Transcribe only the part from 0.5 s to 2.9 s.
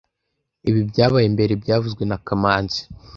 Ibi byabaye mbere byavuzwe na kamanzi